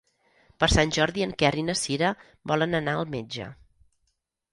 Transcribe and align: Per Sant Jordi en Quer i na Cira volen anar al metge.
Per 0.61 0.67
Sant 0.75 0.93
Jordi 0.95 1.25
en 1.25 1.35
Quer 1.43 1.51
i 1.61 1.63
na 1.67 1.75
Cira 1.81 2.09
volen 2.53 2.73
anar 2.81 2.97
al 3.01 3.05
metge. 3.17 3.51